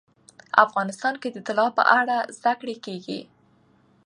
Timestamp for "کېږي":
2.85-3.19